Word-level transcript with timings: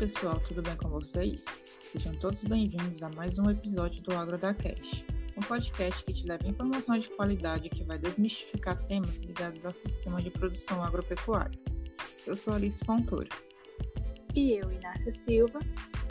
pessoal, 0.00 0.40
tudo 0.48 0.62
bem 0.62 0.74
com 0.76 0.88
vocês? 0.88 1.44
Sejam 1.82 2.14
todos 2.14 2.42
bem-vindos 2.42 3.02
a 3.02 3.10
mais 3.10 3.38
um 3.38 3.50
episódio 3.50 4.00
do 4.00 4.14
Agro 4.14 4.38
da 4.38 4.54
Cash, 4.54 5.04
um 5.36 5.42
podcast 5.42 6.02
que 6.06 6.14
te 6.14 6.26
leva 6.26 6.48
informação 6.48 6.98
de 6.98 7.10
qualidade 7.10 7.68
que 7.68 7.84
vai 7.84 7.98
desmistificar 7.98 8.82
temas 8.86 9.18
ligados 9.18 9.62
ao 9.66 9.74
sistema 9.74 10.22
de 10.22 10.30
produção 10.30 10.82
agropecuária. 10.82 11.60
Eu 12.26 12.34
sou 12.34 12.54
Alice 12.54 12.82
Fontoura. 12.82 13.28
E 14.34 14.52
eu, 14.52 14.72
Inácia 14.72 15.12
Silva, 15.12 15.58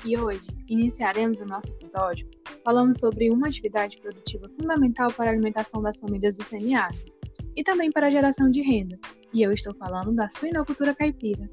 e 0.06 0.16
hoje 0.16 0.50
iniciaremos 0.68 1.42
o 1.42 1.46
nosso 1.46 1.72
episódio 1.72 2.30
falando 2.64 2.96
sobre 2.96 3.32
uma 3.32 3.48
atividade 3.48 4.00
produtiva 4.00 4.48
fundamental 4.50 5.12
para 5.12 5.32
a 5.32 5.34
alimentação 5.34 5.82
das 5.82 6.00
famílias 6.00 6.38
do 6.38 6.44
semiárido 6.44 7.12
e 7.56 7.64
também 7.64 7.92
para 7.92 8.06
a 8.06 8.12
geração 8.12 8.52
de 8.52 8.62
renda. 8.62 9.00
E 9.34 9.42
eu 9.42 9.52
estou 9.52 9.74
falando 9.74 10.14
da 10.14 10.28
suinocultura 10.28 10.94
caipira. 10.94 11.50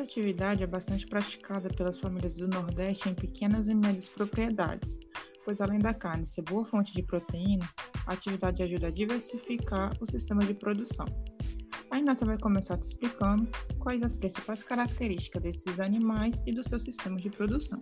Essa 0.00 0.08
atividade 0.08 0.62
é 0.62 0.66
bastante 0.66 1.06
praticada 1.06 1.68
pelas 1.68 2.00
famílias 2.00 2.34
do 2.34 2.48
Nordeste 2.48 3.10
em 3.10 3.14
pequenas 3.14 3.68
e 3.68 3.74
médias 3.74 4.08
propriedades, 4.08 4.96
pois 5.44 5.60
além 5.60 5.78
da 5.78 5.92
carne 5.92 6.26
ser 6.26 6.40
boa 6.40 6.64
fonte 6.64 6.94
de 6.94 7.02
proteína, 7.02 7.68
a 8.06 8.14
atividade 8.14 8.62
ajuda 8.62 8.86
a 8.86 8.90
diversificar 8.90 9.94
o 10.00 10.06
sistema 10.06 10.42
de 10.42 10.54
produção. 10.54 11.04
A 11.90 11.98
Inácia 11.98 12.24
vai 12.24 12.38
começar 12.38 12.78
te 12.78 12.86
explicando 12.86 13.46
quais 13.78 14.02
as 14.02 14.16
principais 14.16 14.62
características 14.62 15.42
desses 15.42 15.78
animais 15.78 16.42
e 16.46 16.52
do 16.54 16.66
seu 16.66 16.80
sistema 16.80 17.20
de 17.20 17.28
produção. 17.28 17.78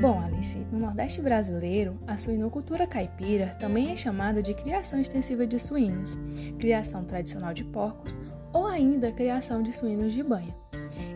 Bom, 0.00 0.27
No 0.70 0.78
Nordeste 0.78 1.20
brasileiro, 1.20 1.98
a 2.06 2.16
suinocultura 2.16 2.86
caipira 2.86 3.56
também 3.58 3.90
é 3.90 3.96
chamada 3.96 4.40
de 4.40 4.54
criação 4.54 5.00
extensiva 5.00 5.46
de 5.46 5.58
suínos, 5.58 6.16
criação 6.58 7.04
tradicional 7.04 7.52
de 7.52 7.64
porcos 7.64 8.16
ou 8.52 8.66
ainda 8.66 9.10
criação 9.10 9.62
de 9.62 9.72
suínos 9.72 10.12
de 10.12 10.22
banha. 10.22 10.54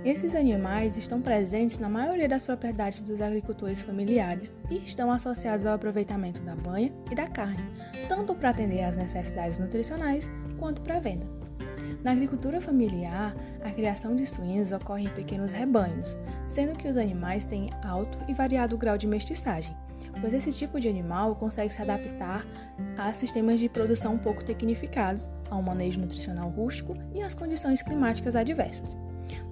Esses 0.05 0.34
animais 0.34 0.96
estão 0.96 1.22
presentes 1.22 1.78
na 1.78 1.88
maioria 1.88 2.28
das 2.28 2.44
propriedades 2.44 3.02
dos 3.02 3.20
agricultores 3.20 3.80
familiares 3.80 4.58
e 4.69 4.78
estão 4.78 5.11
associados 5.11 5.64
ao 5.64 5.74
aproveitamento 5.74 6.41
da 6.42 6.56
banha 6.56 6.92
e 7.11 7.14
da 7.14 7.28
carne, 7.28 7.62
tanto 8.08 8.34
para 8.34 8.50
atender 8.50 8.83
às 8.83 8.96
necessidades 8.96 9.58
nutricionais 9.58 10.28
quanto 10.58 10.83
para 10.83 10.98
venda. 10.98 11.41
Na 12.03 12.11
agricultura 12.11 12.61
familiar, 12.61 13.34
a 13.64 13.70
criação 13.70 14.17
de 14.17 14.27
suínos 14.27 14.72
ocorre 14.72 15.05
em 15.05 15.11
pequenos 15.11 15.53
rebanhos, 15.53 16.17
sendo 16.48 16.77
que 16.77 16.89
os 16.89 16.97
animais 16.97 17.47
têm 17.47 17.70
alto 17.84 18.19
e 18.28 18.34
variado 18.34 18.77
grau 18.77 18.98
de 18.98 19.06
mestiçagem, 19.06 19.77
pois 20.20 20.34
esse 20.34 20.50
tipo 20.50 20.80
de 20.80 20.89
animal 20.89 21.36
consegue 21.36 21.73
se 21.73 21.80
adaptar 21.80 22.45
a 22.98 23.12
sistemas 23.14 23.61
de 23.61 23.69
produção 23.69 24.19
pouco 24.19 24.45
tecnificados, 24.45 25.28
a 25.48 25.56
um 25.56 25.62
manejo 25.62 26.00
nutricional 26.00 26.48
rústico 26.50 26.97
e 27.14 27.23
às 27.23 27.34
condições 27.34 27.83
climáticas 27.83 28.34
adversas. 28.34 28.97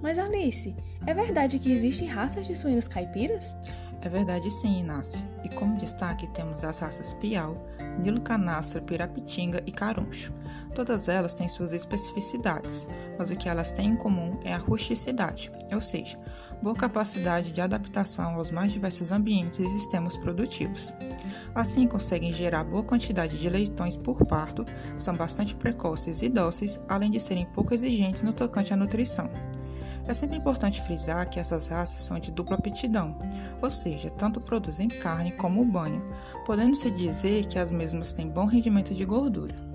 Mas 0.01 0.19
Alice, 0.19 0.75
é 1.07 1.13
verdade 1.13 1.57
que 1.57 1.71
existem 1.71 2.07
raças 2.07 2.45
de 2.45 2.55
suínos 2.55 2.87
caipiras? 2.87 3.55
É 4.01 4.09
verdade 4.09 4.49
sim, 4.49 4.79
Inácio. 4.79 5.23
E 5.43 5.49
como 5.49 5.77
destaque 5.77 6.27
temos 6.27 6.63
as 6.63 6.79
raças 6.79 7.13
Piau, 7.13 7.55
Nilo 7.99 8.19
Canastra, 8.21 8.81
Pirapitinga 8.81 9.63
e 9.65 9.71
Caruncho. 9.71 10.33
Todas 10.73 11.09
elas 11.09 11.33
têm 11.33 11.49
suas 11.49 11.73
especificidades, 11.73 12.87
mas 13.17 13.29
o 13.29 13.35
que 13.35 13.49
elas 13.49 13.71
têm 13.71 13.89
em 13.89 13.95
comum 13.95 14.39
é 14.43 14.53
a 14.53 14.57
rusticidade, 14.57 15.51
ou 15.73 15.81
seja, 15.81 16.17
boa 16.61 16.75
capacidade 16.75 17.51
de 17.51 17.59
adaptação 17.59 18.35
aos 18.35 18.51
mais 18.51 18.71
diversos 18.71 19.11
ambientes 19.11 19.59
e 19.59 19.69
sistemas 19.69 20.15
produtivos. 20.17 20.93
Assim, 21.53 21.87
conseguem 21.87 22.31
gerar 22.31 22.63
boa 22.63 22.83
quantidade 22.83 23.37
de 23.37 23.49
leitões 23.49 23.97
por 23.97 24.25
parto, 24.25 24.65
são 24.97 25.15
bastante 25.15 25.55
precoces 25.55 26.21
e 26.21 26.29
dóceis, 26.29 26.79
além 26.87 27.11
de 27.11 27.19
serem 27.19 27.45
pouco 27.47 27.73
exigentes 27.73 28.23
no 28.23 28.31
tocante 28.31 28.73
à 28.73 28.77
nutrição. 28.77 29.29
É 30.07 30.13
sempre 30.13 30.37
importante 30.37 30.81
frisar 30.81 31.29
que 31.29 31.39
essas 31.39 31.67
raças 31.67 32.01
são 32.01 32.17
de 32.19 32.31
dupla 32.31 32.55
aptidão, 32.55 33.17
ou 33.61 33.69
seja, 33.69 34.09
tanto 34.09 34.41
produzem 34.41 34.87
carne 34.87 35.31
como 35.33 35.63
banho, 35.63 36.03
podendo-se 36.45 36.89
dizer 36.89 37.45
que 37.45 37.59
as 37.59 37.69
mesmas 37.69 38.13
têm 38.13 38.29
bom 38.29 38.45
rendimento 38.45 38.93
de 38.93 39.05
gordura. 39.05 39.70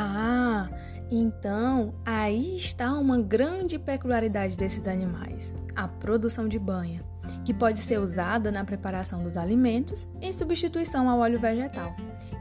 Ah, 0.00 0.68
então 1.10 1.92
aí 2.06 2.56
está 2.56 2.92
uma 2.92 3.18
grande 3.18 3.80
peculiaridade 3.80 4.56
desses 4.56 4.86
animais: 4.86 5.52
a 5.74 5.88
produção 5.88 6.46
de 6.46 6.56
banha, 6.56 7.02
que 7.44 7.52
pode 7.52 7.80
ser 7.80 7.98
usada 7.98 8.52
na 8.52 8.64
preparação 8.64 9.24
dos 9.24 9.36
alimentos 9.36 10.06
em 10.22 10.32
substituição 10.32 11.08
ao 11.08 11.18
óleo 11.18 11.40
vegetal 11.40 11.96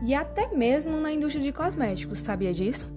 e 0.06 0.14
até 0.14 0.54
mesmo 0.56 1.00
na 1.00 1.12
indústria 1.12 1.44
de 1.44 1.52
cosméticos, 1.52 2.20
sabia 2.20 2.54
disso? 2.54 2.88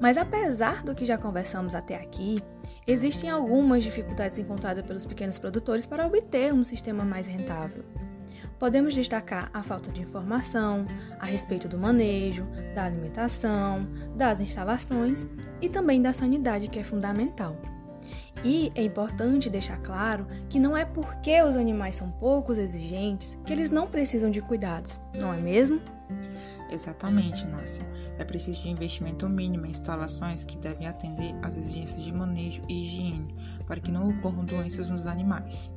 Mas 0.00 0.16
apesar 0.16 0.82
do 0.82 0.94
que 0.94 1.04
já 1.04 1.18
conversamos 1.18 1.74
até 1.74 1.96
aqui, 1.96 2.38
existem 2.86 3.28
algumas 3.28 3.84
dificuldades 3.84 4.38
encontradas 4.38 4.82
pelos 4.86 5.04
pequenos 5.04 5.36
produtores 5.36 5.84
para 5.84 6.06
obter 6.06 6.54
um 6.54 6.64
sistema 6.64 7.04
mais 7.04 7.26
rentável. 7.26 7.84
Podemos 8.60 8.94
destacar 8.94 9.50
a 9.54 9.62
falta 9.62 9.90
de 9.90 10.02
informação 10.02 10.86
a 11.18 11.24
respeito 11.24 11.66
do 11.66 11.78
manejo, 11.78 12.46
da 12.74 12.84
alimentação, 12.84 13.88
das 14.14 14.38
instalações 14.38 15.26
e 15.62 15.68
também 15.70 16.02
da 16.02 16.12
sanidade, 16.12 16.68
que 16.68 16.78
é 16.78 16.84
fundamental. 16.84 17.56
E 18.44 18.70
é 18.74 18.82
importante 18.82 19.48
deixar 19.48 19.78
claro 19.78 20.26
que 20.50 20.60
não 20.60 20.76
é 20.76 20.84
porque 20.84 21.40
os 21.42 21.56
animais 21.56 21.96
são 21.96 22.10
poucos 22.10 22.58
exigentes 22.58 23.38
que 23.46 23.52
eles 23.54 23.70
não 23.70 23.86
precisam 23.86 24.30
de 24.30 24.42
cuidados, 24.42 25.00
não 25.18 25.32
é 25.32 25.40
mesmo? 25.40 25.80
Exatamente, 26.70 27.46
Nácia. 27.46 27.84
É 28.18 28.24
preciso 28.24 28.60
de 28.60 28.68
investimento 28.68 29.26
mínimo 29.26 29.64
em 29.64 29.70
instalações 29.70 30.44
que 30.44 30.58
devem 30.58 30.86
atender 30.86 31.34
às 31.40 31.56
exigências 31.56 32.02
de 32.02 32.12
manejo 32.12 32.60
e 32.68 32.84
higiene 32.84 33.34
para 33.66 33.80
que 33.80 33.90
não 33.90 34.10
ocorram 34.10 34.44
doenças 34.44 34.90
nos 34.90 35.06
animais. 35.06 35.72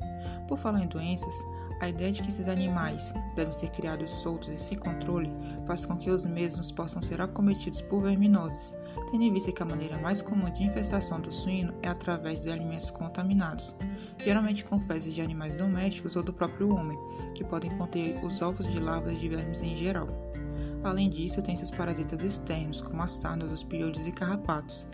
Por 0.47 0.57
falar 0.57 0.83
em 0.83 0.87
doenças, 0.87 1.33
a 1.83 1.89
ideia 1.89 2.13
de 2.13 2.21
que 2.21 2.29
esses 2.29 2.47
animais 2.47 3.13
devem 3.35 3.51
ser 3.51 3.69
criados 3.69 4.09
soltos 4.09 4.49
e 4.53 4.57
sem 4.57 4.77
controle 4.77 5.29
faz 5.67 5.85
com 5.85 5.97
que 5.97 6.09
os 6.09 6.25
mesmos 6.25 6.71
possam 6.71 7.03
ser 7.03 7.19
acometidos 7.19 7.81
por 7.81 8.03
verminoses, 8.03 8.73
tendo 9.11 9.23
em 9.23 9.33
vista 9.33 9.51
que 9.51 9.61
a 9.61 9.65
maneira 9.65 9.97
mais 9.97 10.21
comum 10.21 10.49
de 10.49 10.63
infestação 10.63 11.19
do 11.19 11.31
suíno 11.31 11.73
é 11.81 11.89
através 11.89 12.41
de 12.41 12.49
alimentos 12.49 12.89
contaminados, 12.89 13.75
geralmente 14.23 14.63
com 14.63 14.79
fezes 14.79 15.13
de 15.13 15.21
animais 15.21 15.55
domésticos 15.55 16.15
ou 16.15 16.23
do 16.23 16.31
próprio 16.31 16.73
homem, 16.73 16.97
que 17.35 17.43
podem 17.43 17.77
conter 17.77 18.23
os 18.23 18.41
ovos 18.41 18.65
de 18.65 18.79
larvas 18.79 19.19
de 19.19 19.27
vermes 19.27 19.61
em 19.61 19.75
geral. 19.75 20.07
Além 20.85 21.09
disso, 21.09 21.41
tem 21.41 21.57
seus 21.57 21.71
parasitas 21.71 22.21
externos, 22.21 22.81
como 22.81 23.01
as 23.01 23.11
sarnas, 23.11 23.51
os 23.51 23.63
piolhos 23.63 24.05
e 24.07 24.11
carrapatos, 24.11 24.85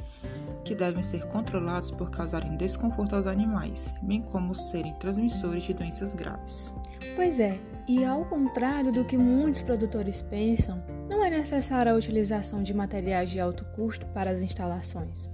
que 0.64 0.76
devem 0.76 1.02
ser 1.02 1.26
controlados 1.28 1.92
por 1.92 2.12
causarem 2.12 2.58
desconforto 2.58 3.16
aos 3.16 3.28
animais, 3.28 3.94
bem 4.02 4.22
como 4.22 4.54
serem 4.54 4.94
transmissores 4.96 5.64
de 5.64 5.74
doenças 5.74 6.14
graves. 6.14 6.72
Pois 7.16 7.40
é, 7.40 7.60
e 7.88 8.06
ao 8.06 8.26
contrário 8.26 8.92
do 8.92 9.04
que 9.04 9.18
muitos 9.18 9.62
produtores 9.62 10.22
pensam, 10.22 10.84
não 11.10 11.24
é 11.24 11.30
necessária 11.30 11.92
a 11.92 11.96
utilização 11.96 12.62
de 12.62 12.74
materiais 12.74 13.32
de 13.32 13.40
alto 13.40 13.66
custo 13.76 14.06
para 14.08 14.30
as 14.30 14.42
instalações, 14.42 15.30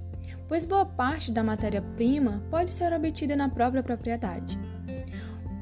pois 0.48 0.66
boa 0.66 0.86
parte 0.86 1.32
da 1.32 1.44
matéria-prima 1.44 2.44
pode 2.50 2.72
ser 2.72 2.94
obtida 2.94 3.36
na 3.36 3.50
própria 3.50 3.84
propriedade. 3.84 4.58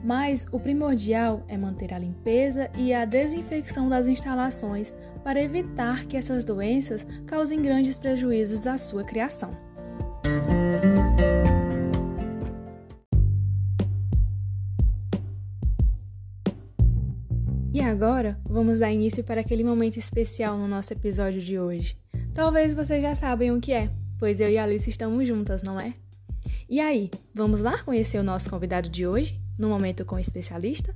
Mas 0.04 0.46
o 0.52 0.60
primordial 0.60 1.44
é 1.48 1.58
manter 1.58 1.94
a 1.94 2.00
limpeza 2.00 2.70
e 2.76 2.94
a 2.94 3.06
desinfecção 3.06 3.88
das 3.88 4.06
instalações 4.06 4.94
para 5.24 5.42
evitar 5.42 6.06
que 6.06 6.18
essas 6.18 6.44
doenças 6.44 7.08
causem 7.26 7.62
grandes 7.62 7.98
prejuízos 7.98 8.68
à 8.68 8.78
sua 8.78 9.04
criação. 9.04 9.52
Agora, 18.04 18.38
vamos 18.44 18.80
dar 18.80 18.92
início 18.92 19.24
para 19.24 19.40
aquele 19.40 19.64
momento 19.64 19.96
especial 19.96 20.58
no 20.58 20.68
nosso 20.68 20.92
episódio 20.92 21.40
de 21.40 21.58
hoje. 21.58 21.98
Talvez 22.34 22.74
vocês 22.74 23.02
já 23.02 23.16
sabem 23.16 23.50
o 23.54 23.62
que 23.62 23.72
é, 23.72 23.90
pois 24.20 24.42
eu 24.42 24.50
e 24.50 24.58
a 24.58 24.64
Alice 24.66 24.90
estamos 24.90 25.26
juntas, 25.26 25.64
não 25.64 25.80
é? 25.80 25.94
E 26.70 26.82
aí, 26.82 27.10
vamos 27.34 27.62
lá 27.62 27.82
conhecer 27.82 28.18
o 28.18 28.24
nosso 28.24 28.50
convidado 28.50 28.90
de 28.90 29.08
hoje, 29.08 29.40
no 29.58 29.70
Momento 29.70 30.04
com 30.04 30.18
o 30.18 30.20
Especialista? 30.20 30.94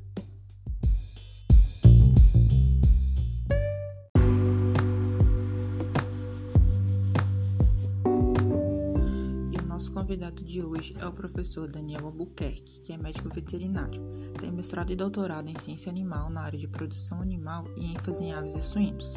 De 10.57 10.63
hoje 10.63 10.95
é 10.99 11.05
o 11.05 11.11
professor 11.11 11.71
Daniel 11.71 12.07
Albuquerque, 12.07 12.81
que 12.81 12.91
é 12.91 12.97
médico 12.97 13.29
veterinário. 13.29 14.01
Tem 14.39 14.51
mestrado 14.51 14.91
e 14.91 14.95
doutorado 14.95 15.47
em 15.47 15.59
ciência 15.59 15.87
animal 15.87 16.31
na 16.31 16.41
área 16.41 16.57
de 16.57 16.67
produção 16.67 17.21
animal 17.21 17.65
e 17.77 17.91
ênfase 17.93 18.23
em 18.23 18.33
aves 18.33 18.55
e 18.55 18.61
suínos. 18.63 19.15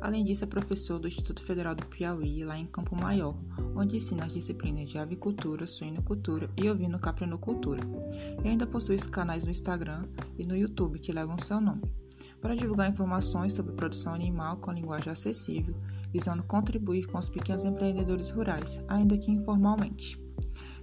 Além 0.00 0.24
disso, 0.24 0.42
é 0.42 0.46
professor 0.46 0.98
do 0.98 1.06
Instituto 1.06 1.42
Federal 1.42 1.74
do 1.74 1.84
Piauí, 1.84 2.44
lá 2.44 2.56
em 2.56 2.64
Campo 2.64 2.96
Maior, 2.96 3.36
onde 3.76 3.98
ensina 3.98 4.24
as 4.24 4.32
disciplinas 4.32 4.88
de 4.88 4.96
avicultura, 4.96 5.66
suinocultura 5.66 6.48
e 6.56 6.70
ovino-caprinocultura. 6.70 7.82
E 8.42 8.48
ainda 8.48 8.66
possui 8.66 8.96
canais 9.00 9.44
no 9.44 9.50
Instagram 9.50 10.06
e 10.38 10.46
no 10.46 10.56
YouTube 10.56 10.98
que 10.98 11.12
levam 11.12 11.38
seu 11.38 11.60
nome. 11.60 11.82
Para 12.40 12.56
divulgar 12.56 12.88
informações 12.88 13.52
sobre 13.52 13.74
produção 13.74 14.14
animal 14.14 14.56
com 14.56 14.72
linguagem 14.72 15.12
acessível, 15.12 15.76
visando 16.10 16.42
contribuir 16.42 17.06
com 17.06 17.18
os 17.18 17.28
pequenos 17.28 17.66
empreendedores 17.66 18.30
rurais, 18.30 18.82
ainda 18.88 19.18
que 19.18 19.30
informalmente. 19.30 20.18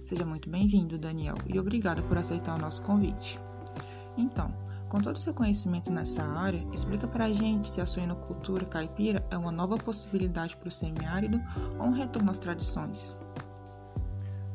Seja 0.08 0.24
muito 0.24 0.48
bem-vindo, 0.48 0.96
Daniel, 0.96 1.34
e 1.46 1.60
obrigado 1.60 2.02
por 2.04 2.16
aceitar 2.16 2.54
o 2.54 2.58
nosso 2.58 2.80
convite. 2.80 3.38
Então, 4.16 4.50
com 4.88 5.02
todo 5.02 5.16
o 5.16 5.20
seu 5.20 5.34
conhecimento 5.34 5.92
nessa 5.92 6.22
área, 6.22 6.66
explica 6.72 7.06
para 7.06 7.26
a 7.26 7.30
gente 7.30 7.68
se 7.68 7.78
a 7.78 7.84
suinocultura 7.84 8.64
caipira 8.64 9.22
é 9.30 9.36
uma 9.36 9.52
nova 9.52 9.76
possibilidade 9.76 10.56
para 10.56 10.68
o 10.68 10.72
semiárido 10.72 11.38
ou 11.78 11.88
um 11.88 11.92
retorno 11.92 12.30
às 12.30 12.38
tradições. 12.38 13.18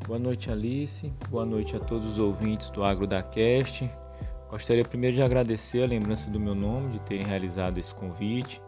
Boa 0.07 0.17
noite, 0.17 0.49
Alice. 0.49 1.13
Boa 1.29 1.45
noite 1.45 1.75
a 1.75 1.79
todos 1.79 2.13
os 2.13 2.17
ouvintes 2.17 2.71
do 2.71 2.83
Agro 2.83 3.05
da 3.05 3.21
Cast. 3.21 3.87
Gostaria 4.49 4.83
primeiro 4.83 5.17
de 5.17 5.21
agradecer 5.21 5.83
a 5.83 5.87
lembrança 5.87 6.31
do 6.31 6.39
meu 6.39 6.55
nome, 6.55 6.93
de 6.93 6.99
terem 7.01 7.27
realizado 7.27 7.77
esse 7.77 7.93
convite, 7.93 8.59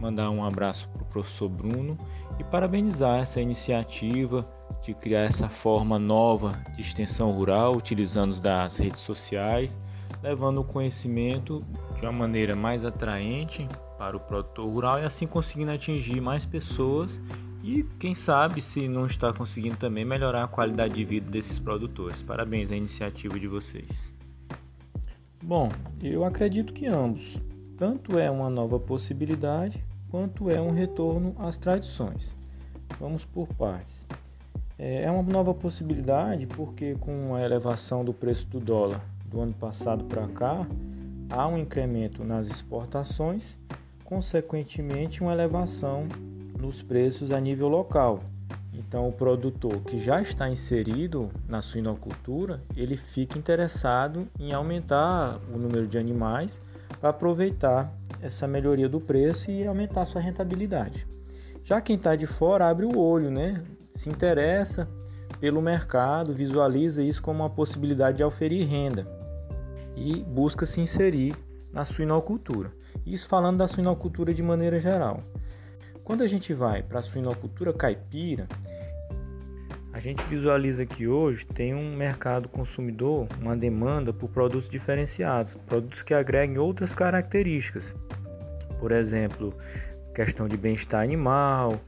mandar 0.00 0.30
um 0.30 0.44
abraço 0.44 0.88
para 0.88 1.02
o 1.02 1.06
professor 1.06 1.48
Bruno 1.48 1.96
e 2.38 2.44
parabenizar 2.44 3.20
essa 3.20 3.40
iniciativa 3.40 4.46
de 4.82 4.94
criar 4.94 5.22
essa 5.22 5.48
forma 5.48 5.98
nova 5.98 6.52
de 6.74 6.80
extensão 6.80 7.30
rural, 7.30 7.76
utilizando 7.76 8.40
das 8.40 8.76
redes 8.76 9.00
sociais 9.00 9.78
levando 10.22 10.60
o 10.60 10.64
conhecimento 10.64 11.64
de 11.94 12.02
uma 12.02 12.12
maneira 12.12 12.54
mais 12.54 12.84
atraente 12.84 13.68
para 13.98 14.16
o 14.16 14.20
produtor 14.20 14.68
rural 14.68 15.00
e 15.00 15.04
assim 15.04 15.26
conseguindo 15.26 15.70
atingir 15.70 16.20
mais 16.20 16.44
pessoas 16.44 17.20
e 17.62 17.84
quem 17.98 18.14
sabe 18.14 18.60
se 18.60 18.88
não 18.88 19.06
está 19.06 19.32
conseguindo 19.32 19.76
também 19.76 20.04
melhorar 20.04 20.44
a 20.44 20.48
qualidade 20.48 20.94
de 20.94 21.04
vida 21.04 21.30
desses 21.30 21.60
produtores. 21.60 22.20
Parabéns 22.22 22.72
à 22.72 22.76
iniciativa 22.76 23.38
de 23.38 23.46
vocês. 23.46 24.12
Bom, 25.42 25.70
eu 26.02 26.24
acredito 26.24 26.72
que 26.72 26.86
ambos, 26.86 27.36
tanto 27.82 28.16
é 28.16 28.30
uma 28.30 28.48
nova 28.48 28.78
possibilidade 28.78 29.84
quanto 30.08 30.48
é 30.48 30.60
um 30.60 30.70
retorno 30.70 31.34
às 31.36 31.58
tradições. 31.58 32.30
Vamos 33.00 33.24
por 33.24 33.48
partes. 33.54 34.06
É, 34.78 35.02
é 35.02 35.10
uma 35.10 35.24
nova 35.24 35.52
possibilidade 35.52 36.46
porque 36.46 36.94
com 37.00 37.34
a 37.34 37.42
elevação 37.42 38.04
do 38.04 38.14
preço 38.14 38.46
do 38.46 38.60
dólar 38.60 39.04
do 39.26 39.40
ano 39.40 39.52
passado 39.54 40.04
para 40.04 40.28
cá, 40.28 40.64
há 41.28 41.48
um 41.48 41.58
incremento 41.58 42.22
nas 42.22 42.46
exportações, 42.46 43.58
consequentemente, 44.04 45.20
uma 45.20 45.32
elevação 45.32 46.06
nos 46.56 46.82
preços 46.82 47.32
a 47.32 47.40
nível 47.40 47.66
local. 47.66 48.20
Então, 48.72 49.08
o 49.08 49.12
produtor 49.12 49.80
que 49.80 49.98
já 49.98 50.22
está 50.22 50.48
inserido 50.48 51.32
na 51.48 51.60
suinocultura, 51.60 52.62
ele 52.76 52.96
fica 52.96 53.36
interessado 53.36 54.28
em 54.38 54.52
aumentar 54.52 55.40
o 55.52 55.58
número 55.58 55.88
de 55.88 55.98
animais 55.98 56.60
para 57.02 57.10
aproveitar 57.10 57.92
essa 58.22 58.46
melhoria 58.46 58.88
do 58.88 59.00
preço 59.00 59.50
e 59.50 59.66
aumentar 59.66 60.04
sua 60.04 60.20
rentabilidade. 60.20 61.04
Já 61.64 61.80
quem 61.80 61.96
está 61.96 62.14
de 62.14 62.28
fora 62.28 62.68
abre 62.68 62.86
o 62.86 62.96
olho, 62.96 63.28
né? 63.28 63.60
Se 63.90 64.08
interessa 64.08 64.88
pelo 65.40 65.60
mercado, 65.60 66.32
visualiza 66.32 67.02
isso 67.02 67.20
como 67.20 67.40
uma 67.40 67.50
possibilidade 67.50 68.18
de 68.18 68.22
oferir 68.22 68.68
renda 68.68 69.04
e 69.96 70.22
busca 70.22 70.64
se 70.64 70.80
inserir 70.80 71.34
na 71.72 71.84
suinocultura. 71.84 72.70
Isso 73.04 73.26
falando 73.26 73.58
da 73.58 73.66
suinocultura 73.66 74.32
de 74.32 74.42
maneira 74.42 74.78
geral. 74.78 75.24
Quando 76.04 76.22
a 76.22 76.28
gente 76.28 76.54
vai 76.54 76.84
para 76.84 77.00
a 77.00 77.02
suinocultura 77.02 77.72
caipira, 77.72 78.46
a 79.92 79.98
gente 79.98 80.22
visualiza 80.24 80.86
que 80.86 81.06
hoje 81.06 81.44
tem 81.44 81.74
um 81.74 81.94
mercado 81.94 82.48
consumidor, 82.48 83.28
uma 83.40 83.54
demanda 83.54 84.12
por 84.12 84.30
produtos 84.30 84.68
diferenciados, 84.68 85.54
produtos 85.66 86.02
que 86.02 86.14
agreguem 86.14 86.58
outras 86.58 86.94
características. 86.94 87.94
Por 88.80 88.90
exemplo, 88.90 89.54
questão 90.14 90.48
de 90.48 90.56
bem-estar 90.56 91.02
animal, 91.02 91.78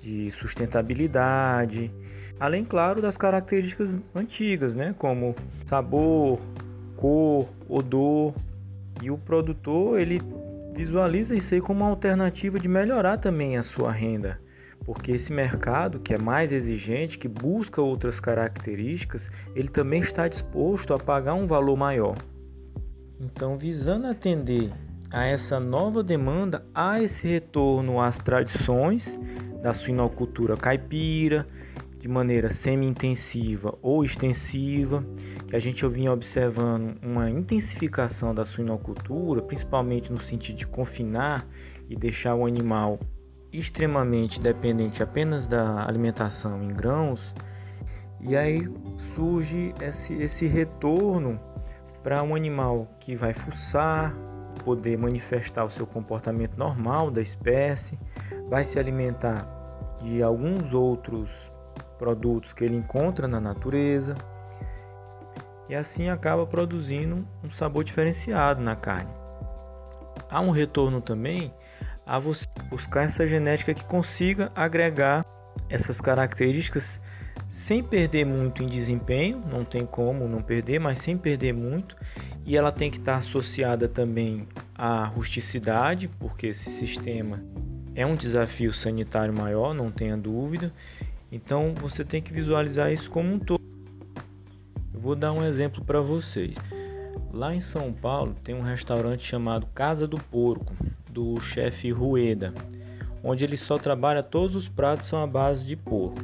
de 0.00 0.30
sustentabilidade, 0.30 1.92
além, 2.38 2.64
claro, 2.64 3.02
das 3.02 3.16
características 3.16 3.98
antigas, 4.14 4.76
né, 4.76 4.94
como 4.96 5.34
sabor, 5.66 6.40
cor, 6.96 7.48
odor. 7.68 8.34
E 9.02 9.10
o 9.10 9.18
produtor 9.18 9.98
ele 9.98 10.22
visualiza 10.74 11.34
isso 11.34 11.54
aí 11.54 11.60
como 11.60 11.80
uma 11.80 11.90
alternativa 11.90 12.58
de 12.58 12.68
melhorar 12.68 13.16
também 13.16 13.56
a 13.56 13.62
sua 13.62 13.90
renda, 13.90 14.40
porque 14.84 15.12
esse 15.12 15.32
mercado 15.32 16.00
que 16.00 16.14
é 16.14 16.18
mais 16.18 16.52
exigente, 16.52 17.18
que 17.18 17.28
busca 17.28 17.82
outras 17.82 18.18
características, 18.18 19.30
ele 19.54 19.68
também 19.68 20.00
está 20.00 20.26
disposto 20.28 20.94
a 20.94 20.98
pagar 20.98 21.34
um 21.34 21.46
valor 21.46 21.76
maior. 21.76 22.16
Então, 23.20 23.58
visando 23.58 24.06
atender 24.06 24.72
a 25.10 25.24
essa 25.24 25.58
nova 25.58 26.02
demanda, 26.02 26.64
há 26.74 27.02
esse 27.02 27.26
retorno 27.26 28.00
às 28.00 28.18
tradições 28.18 29.18
da 29.62 29.74
suinocultura 29.74 30.56
caipira, 30.56 31.46
de 31.98 32.06
maneira 32.06 32.48
semi-intensiva 32.48 33.76
ou 33.82 34.04
extensiva, 34.04 35.04
que 35.48 35.56
a 35.56 35.58
gente 35.58 35.86
vinha 35.88 36.12
observando 36.12 36.96
uma 37.02 37.28
intensificação 37.28 38.32
da 38.32 38.44
suinocultura, 38.44 39.42
principalmente 39.42 40.12
no 40.12 40.20
sentido 40.22 40.56
de 40.56 40.66
confinar 40.66 41.44
e 41.88 41.96
deixar 41.96 42.36
o 42.36 42.46
animal 42.46 43.00
extremamente 43.52 44.40
dependente 44.40 45.02
apenas 45.02 45.48
da 45.48 45.86
alimentação 45.86 46.62
em 46.62 46.68
grãos, 46.68 47.34
e 48.20 48.36
aí 48.36 48.62
surge 48.96 49.74
esse, 49.80 50.14
esse 50.14 50.46
retorno 50.46 51.40
para 52.02 52.22
um 52.22 52.34
animal 52.34 52.88
que 53.00 53.14
vai 53.14 53.32
fuçar, 53.32 54.14
poder 54.64 54.98
manifestar 54.98 55.64
o 55.64 55.70
seu 55.70 55.86
comportamento 55.86 56.56
normal 56.56 57.10
da 57.10 57.20
espécie, 57.20 57.98
vai 58.48 58.64
se 58.64 58.78
alimentar 58.78 59.46
de 60.02 60.22
alguns 60.22 60.72
outros 60.72 61.52
produtos 61.98 62.52
que 62.52 62.64
ele 62.64 62.76
encontra 62.76 63.26
na 63.26 63.40
natureza 63.40 64.16
e 65.68 65.74
assim 65.74 66.08
acaba 66.08 66.46
produzindo 66.46 67.26
um 67.44 67.50
sabor 67.50 67.84
diferenciado 67.84 68.62
na 68.62 68.74
carne. 68.74 69.10
Há 70.30 70.40
um 70.40 70.50
retorno 70.50 71.00
também 71.00 71.52
a 72.08 72.18
você 72.18 72.46
buscar 72.70 73.04
essa 73.04 73.26
genética 73.28 73.74
que 73.74 73.84
consiga 73.84 74.50
agregar 74.54 75.26
essas 75.68 76.00
características 76.00 76.98
sem 77.50 77.82
perder 77.82 78.24
muito 78.24 78.62
em 78.62 78.66
desempenho, 78.66 79.42
não 79.46 79.62
tem 79.62 79.84
como 79.84 80.26
não 80.26 80.40
perder, 80.40 80.80
mas 80.80 80.98
sem 80.98 81.18
perder 81.18 81.52
muito, 81.52 81.94
e 82.46 82.56
ela 82.56 82.72
tem 82.72 82.90
que 82.90 82.96
estar 82.96 83.16
associada 83.16 83.86
também 83.86 84.48
à 84.74 85.04
rusticidade, 85.04 86.08
porque 86.18 86.46
esse 86.46 86.70
sistema 86.70 87.42
é 87.94 88.06
um 88.06 88.14
desafio 88.14 88.72
sanitário 88.72 89.34
maior, 89.34 89.74
não 89.74 89.90
tenha 89.90 90.16
dúvida, 90.16 90.72
então 91.30 91.74
você 91.74 92.04
tem 92.04 92.22
que 92.22 92.32
visualizar 92.32 92.90
isso 92.90 93.10
como 93.10 93.34
um 93.34 93.38
todo. 93.38 93.60
Eu 94.94 95.00
vou 95.00 95.14
dar 95.14 95.32
um 95.32 95.44
exemplo 95.44 95.84
para 95.84 96.00
vocês. 96.00 96.56
Lá 97.32 97.54
em 97.54 97.60
São 97.60 97.92
Paulo 97.92 98.34
tem 98.42 98.54
um 98.54 98.62
restaurante 98.62 99.22
chamado 99.22 99.66
Casa 99.74 100.06
do 100.08 100.16
Porco, 100.16 100.74
do 101.18 101.40
chefe 101.40 101.90
Rueda, 101.90 102.54
onde 103.24 103.44
ele 103.44 103.56
só 103.56 103.76
trabalha 103.76 104.22
todos 104.22 104.54
os 104.54 104.68
pratos 104.68 105.08
são 105.08 105.20
à 105.20 105.26
base 105.26 105.66
de 105.66 105.74
porco. 105.74 106.22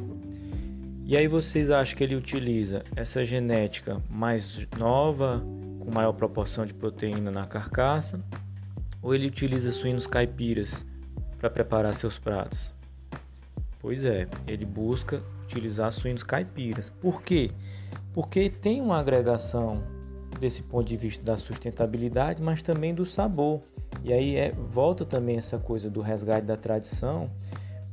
E 1.05 1.17
aí 1.17 1.27
vocês 1.27 1.69
acham 1.69 1.97
que 1.97 2.05
ele 2.05 2.15
utiliza 2.15 2.85
essa 2.95 3.25
genética 3.25 4.01
mais 4.09 4.69
nova, 4.79 5.43
com 5.81 5.93
maior 5.93 6.13
proporção 6.13 6.65
de 6.65 6.73
proteína 6.73 7.33
na 7.33 7.45
carcaça, 7.45 8.21
ou 9.03 9.13
ele 9.13 9.27
utiliza 9.27 9.73
suínos 9.73 10.07
caipiras 10.07 10.87
para 11.39 11.51
preparar 11.51 11.93
seus 11.97 12.17
pratos? 12.17 12.73
Pois 13.81 14.05
é, 14.05 14.29
ele 14.47 14.65
busca 14.65 15.21
utilizar 15.43 15.91
suínos 15.91 16.23
caipiras. 16.23 16.89
Por 16.89 17.21
quê? 17.21 17.51
Porque 18.13 18.49
tem 18.49 18.81
uma 18.81 19.01
agregação 19.01 19.83
desse 20.45 20.63
ponto 20.63 20.87
de 20.87 20.95
vista 20.95 21.25
da 21.25 21.39
sustentabilidade, 21.39 22.43
mas 22.43 22.63
também 22.63 22.95
do 22.95 23.07
sabor. 23.07 23.63
E 24.03 24.13
aí 24.13 24.37
é, 24.37 24.53
volta 24.53 25.03
também 25.03 25.39
essa 25.39 25.59
coisa 25.59 25.89
do 25.89 26.03
resgate 26.03 26.47
da 26.47 26.55
tradição, 26.55 27.31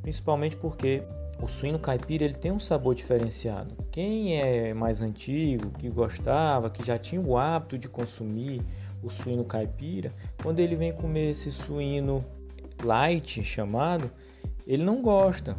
principalmente 0.02 0.58
porque 0.58 1.02
o 1.42 1.48
suíno 1.48 1.80
caipira 1.80 2.26
ele 2.26 2.34
tem 2.34 2.52
um 2.52 2.60
sabor 2.60 2.94
diferenciado. 2.94 3.74
Quem 3.90 4.36
é 4.38 4.74
mais 4.74 5.02
antigo, 5.02 5.72
que 5.80 5.90
gostava, 5.90 6.70
que 6.70 6.86
já 6.86 6.98
tinha 6.98 7.22
o 7.22 7.38
hábito 7.38 7.78
de 7.78 7.88
consumir 7.88 8.62
o 9.02 9.10
suíno 9.10 9.46
caipira, 9.46 10.12
quando 10.44 10.60
ele 10.60 10.76
vem 10.76 10.92
comer 10.92 11.30
esse 11.30 11.50
suíno 11.52 12.22
light 12.84 13.42
chamado, 13.46 14.12
ele 14.68 14.84
não 14.84 15.02
gosta, 15.02 15.56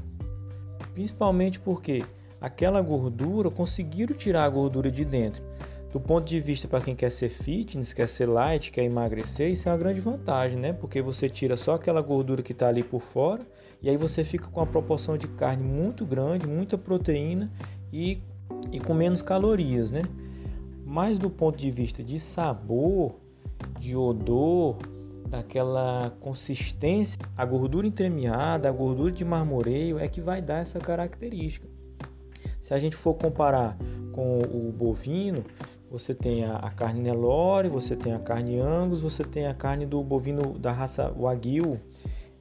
principalmente 0.92 1.58
porque 1.58 2.04
aquela 2.38 2.82
gordura 2.82 3.50
conseguiram 3.50 4.14
tirar 4.14 4.44
a 4.44 4.50
gordura 4.50 4.90
de 4.90 5.06
dentro. 5.06 5.42
Do 5.92 6.00
ponto 6.00 6.24
de 6.26 6.40
vista 6.40 6.66
para 6.66 6.80
quem 6.80 6.96
quer 6.96 7.10
ser 7.10 7.28
fitness, 7.28 7.92
quer 7.92 8.08
ser 8.08 8.26
light, 8.26 8.72
quer 8.72 8.82
emagrecer, 8.82 9.50
isso 9.50 9.68
é 9.68 9.72
uma 9.72 9.76
grande 9.76 10.00
vantagem, 10.00 10.58
né? 10.58 10.72
Porque 10.72 11.02
você 11.02 11.28
tira 11.28 11.54
só 11.54 11.74
aquela 11.74 12.00
gordura 12.00 12.42
que 12.42 12.52
está 12.52 12.68
ali 12.68 12.82
por 12.82 13.02
fora 13.02 13.46
e 13.82 13.90
aí 13.90 13.96
você 13.98 14.24
fica 14.24 14.46
com 14.46 14.60
uma 14.60 14.66
proporção 14.66 15.18
de 15.18 15.28
carne 15.28 15.62
muito 15.62 16.06
grande, 16.06 16.48
muita 16.48 16.78
proteína 16.78 17.52
e, 17.92 18.22
e 18.70 18.80
com 18.80 18.94
menos 18.94 19.20
calorias, 19.20 19.92
né? 19.92 20.00
Mas 20.82 21.18
do 21.18 21.28
ponto 21.28 21.58
de 21.58 21.70
vista 21.70 22.02
de 22.02 22.18
sabor, 22.18 23.16
de 23.78 23.94
odor, 23.94 24.78
daquela 25.28 26.10
consistência, 26.20 27.18
a 27.36 27.44
gordura 27.44 27.86
entremeada, 27.86 28.66
a 28.66 28.72
gordura 28.72 29.12
de 29.12 29.26
marmoreio 29.26 29.98
é 29.98 30.08
que 30.08 30.22
vai 30.22 30.40
dar 30.40 30.60
essa 30.60 30.78
característica. 30.78 31.66
Se 32.62 32.72
a 32.72 32.78
gente 32.78 32.96
for 32.96 33.14
comparar 33.14 33.76
com 34.12 34.40
o 34.40 34.70
bovino, 34.70 35.44
você 35.92 36.14
tem 36.14 36.42
a, 36.42 36.70
carne 36.70 37.02
Nelore, 37.02 37.68
você 37.68 37.94
tem 37.94 38.14
a 38.14 38.18
carne 38.18 38.58
Angus, 38.58 39.02
você 39.02 39.22
tem 39.22 39.46
a 39.46 39.54
carne 39.54 39.84
do 39.84 40.02
bovino 40.02 40.58
da 40.58 40.72
raça 40.72 41.10
Wagyu. 41.10 41.78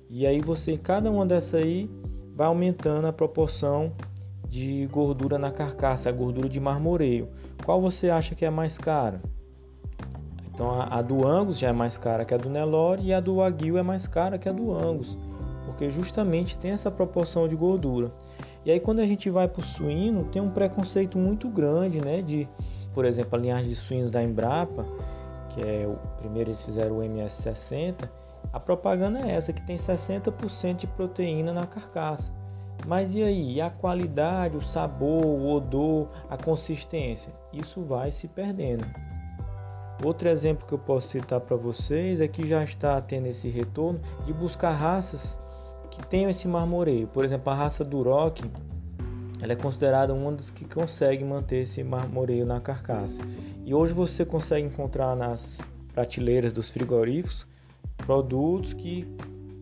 E 0.09 0.25
aí 0.25 0.39
você, 0.39 0.71
em 0.71 0.77
cada 0.77 1.11
uma 1.11 1.25
dessa 1.25 1.57
aí, 1.57 1.89
vai 2.33 2.47
aumentando 2.47 3.07
a 3.07 3.11
proporção 3.13 3.91
de 4.47 4.87
gordura 4.89 5.37
na 5.37 5.51
carcaça, 5.51 6.07
a 6.07 6.13
gordura 6.13 6.47
de 6.47 6.61
marmoreio. 6.61 7.27
Qual 7.65 7.81
você 7.81 8.09
acha 8.09 8.35
que 8.35 8.45
é 8.45 8.49
mais 8.49 8.77
cara? 8.77 9.21
Então 10.53 10.71
a, 10.71 10.99
a, 10.99 11.01
do 11.01 11.27
Angus 11.27 11.59
já 11.59 11.67
é 11.67 11.73
mais 11.73 11.97
cara 11.97 12.23
que 12.23 12.33
a 12.33 12.37
do 12.37 12.49
Nelore 12.49 13.03
e 13.03 13.13
a 13.13 13.19
do 13.19 13.35
Wagyu 13.35 13.77
é 13.77 13.83
mais 13.83 14.07
cara 14.07 14.37
que 14.37 14.47
a 14.47 14.53
do 14.53 14.73
Angus, 14.73 15.17
porque 15.65 15.91
justamente 15.91 16.57
tem 16.57 16.71
essa 16.71 16.89
proporção 16.89 17.49
de 17.49 17.55
gordura. 17.57 18.13
E 18.63 18.71
aí 18.71 18.79
quando 18.79 18.99
a 18.99 19.05
gente 19.05 19.29
vai 19.29 19.49
para 19.49 19.61
o 19.61 19.65
suíno, 19.65 20.23
tem 20.31 20.41
um 20.41 20.51
preconceito 20.51 21.17
muito 21.17 21.49
grande, 21.49 21.99
né? 21.99 22.21
De, 22.21 22.47
por 22.93 23.05
exemplo, 23.05 23.37
a 23.37 23.41
linhagem 23.41 23.69
de 23.69 23.75
suínos 23.75 24.11
da 24.11 24.23
Embrapa, 24.23 24.85
que 25.49 25.61
é 25.61 25.87
o 25.87 25.95
primeiro 26.17 26.49
eles 26.49 26.61
fizeram 26.61 26.99
o 26.99 27.01
MS60, 27.01 28.09
a 28.53 28.59
propaganda 28.59 29.19
é 29.19 29.31
essa 29.31 29.53
que 29.53 29.61
tem 29.61 29.77
60% 29.77 30.75
de 30.75 30.87
proteína 30.87 31.53
na 31.53 31.65
carcaça. 31.65 32.31
Mas 32.87 33.13
e 33.13 33.21
aí? 33.21 33.53
E 33.53 33.61
a 33.61 33.69
qualidade, 33.69 34.57
o 34.57 34.61
sabor, 34.61 35.25
o 35.25 35.53
odor, 35.53 36.07
a 36.29 36.35
consistência? 36.35 37.31
Isso 37.53 37.81
vai 37.81 38.11
se 38.11 38.27
perdendo. 38.27 38.85
Outro 40.03 40.27
exemplo 40.27 40.65
que 40.65 40.73
eu 40.73 40.79
posso 40.79 41.09
citar 41.09 41.39
para 41.41 41.55
vocês 41.55 42.21
é 42.21 42.27
que 42.27 42.47
já 42.47 42.63
está 42.63 42.99
tendo 42.99 43.27
esse 43.27 43.47
retorno 43.49 44.01
de 44.25 44.33
buscar 44.33 44.71
raças 44.71 45.39
que 45.91 46.03
tenham 46.07 46.29
esse 46.29 46.47
marmoreio. 46.47 47.07
Por 47.07 47.23
exemplo, 47.23 47.51
a 47.51 47.55
raça 47.55 47.85
Duroc, 47.85 48.39
ela 49.41 49.53
é 49.53 49.55
considerada 49.55 50.13
uma 50.13 50.31
das 50.31 50.49
que 50.49 50.65
consegue 50.65 51.23
manter 51.23 51.63
esse 51.63 51.83
marmoreio 51.83 52.45
na 52.45 52.61
carcaça. 52.61 53.21
E 53.65 53.73
hoje 53.73 53.91
você 53.91 54.23
consegue 54.23 54.67
encontrar 54.67 55.15
nas 55.15 55.59
prateleiras 55.93 56.53
dos 56.53 56.69
frigoríficos 56.69 57.47
produtos 57.97 58.73
que 58.73 59.07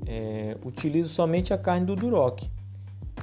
é, 0.05 0.57
utilizam 0.65 1.12
somente 1.12 1.53
a 1.53 1.57
carne 1.57 1.86
do 1.86 1.95
Duroc. 1.95 2.43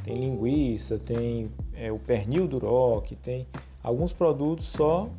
Tem 0.02 0.18
linguiça, 0.18 0.98
tem 0.98 1.50
é, 1.74 1.92
o 1.92 1.98
pernil 1.98 2.46
Duroc, 2.46 3.12
tem 3.22 3.46
alguns 3.82 4.12
produtos 4.12 4.66
só 4.66 5.10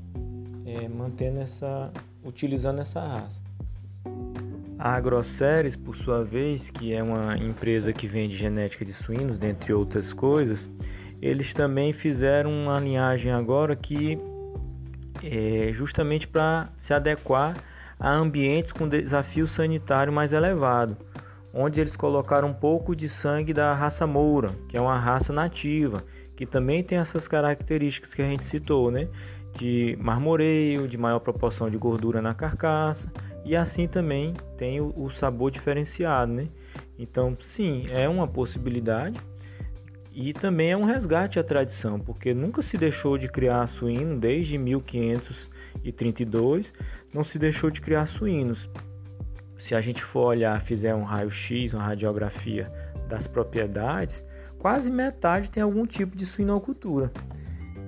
é, 0.65 0.88
mantendo 0.88 1.39
essa, 1.39 1.91
utilizando 2.24 2.79
essa 2.79 3.00
raça. 3.00 3.41
A 4.79 4.96
AgroSeries, 4.96 5.75
por 5.75 5.96
sua 5.96 6.24
vez, 6.24 6.70
que 6.70 6.94
é 6.94 7.01
uma 7.01 7.36
empresa 7.38 7.91
que 7.91 8.08
vende 8.08 8.36
genética 8.36 8.86
de 8.86 8.94
suínos, 8.94 9.38
dentre 9.38 9.74
outras 9.74 10.13
coisas, 10.13 10.70
eles 11.22 11.54
também 11.54 11.94
fizeram 11.94 12.52
uma 12.52 12.80
linhagem 12.80 13.32
agora 13.32 13.76
que 13.76 14.20
é 15.24 15.72
justamente 15.74 16.28
para 16.28 16.70
se 16.78 16.94
adequar 16.94 17.58
a 18.00 18.12
ambientes 18.12 18.72
com 18.72 18.88
desafio 18.88 19.48
sanitário 19.48 20.14
mais 20.14 20.34
elevado, 20.34 20.96
onde 21.54 21.82
eles 21.82 21.96
colocaram 21.96 22.50
um 22.50 22.54
pouco 22.54 22.96
de 22.96 23.10
sangue 23.10 23.54
da 23.54 23.74
raça 23.74 24.06
moura, 24.06 24.54
que 24.70 24.78
é 24.78 24.82
uma 24.82 24.98
raça 25.00 25.34
nativa, 25.34 26.04
que 26.36 26.46
também 26.46 26.84
tem 26.84 27.00
essas 27.00 27.28
características 27.28 28.14
que 28.14 28.22
a 28.22 28.26
gente 28.26 28.46
citou, 28.46 28.92
né? 28.92 29.08
De 29.58 29.98
marmoreio, 30.00 30.88
de 30.88 31.00
maior 31.00 31.20
proporção 31.20 31.68
de 31.68 31.78
gordura 31.78 32.22
na 32.22 32.36
carcaça, 32.36 33.12
e 33.44 33.56
assim 33.56 33.88
também 33.88 34.36
tem 34.56 34.80
o, 34.80 35.10
sabor 35.10 35.50
diferenciado, 35.50 36.32
né? 36.32 36.48
Então, 37.00 37.36
sim, 37.40 37.88
é 37.90 38.08
uma 38.08 38.28
possibilidade 38.28 39.20
e 40.20 40.34
também 40.34 40.72
é 40.72 40.78
um 40.78 40.84
resgate 40.84 41.38
à 41.38 41.44
tradição, 41.44 42.00
porque 42.00 42.34
nunca 42.34 42.64
se 42.64 42.76
deixou 42.76 43.20
de 43.20 43.28
criar 43.28 43.68
suíno 43.68 44.20
desde 44.20 44.58
1532, 44.58 46.74
não 47.14 47.24
se 47.24 47.38
deixou 47.38 47.70
de 47.70 47.80
criar 47.80 48.08
suínos. 48.08 48.68
Se 49.60 49.76
a 49.76 49.82
gente 49.82 50.04
for 50.04 50.26
olhar, 50.26 50.60
fizer 50.60 50.96
um 50.96 51.04
raio-x, 51.04 51.72
uma 51.72 51.84
radiografia 51.84 52.68
das 53.08 53.28
propriedades, 53.28 54.26
quase 54.58 54.90
metade 54.90 55.52
tem 55.52 55.62
algum 55.62 55.86
tipo 55.86 56.18
de 56.18 56.26
suinocultura. 56.26 57.12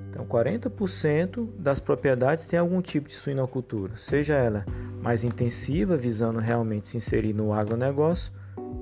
Então, 0.08 0.24
40% 0.24 1.50
das 1.58 1.80
propriedades 1.80 2.46
tem 2.46 2.60
algum 2.60 2.80
tipo 2.80 3.10
de 3.10 3.16
suinocultura, 3.16 3.98
seja 3.98 4.36
ela 4.36 4.68
mais 5.02 5.24
intensiva, 5.24 5.98
visando 5.98 6.38
realmente 6.38 6.90
se 6.90 6.98
inserir 6.98 7.34
no 7.34 7.52
agronegócio, 7.52 8.32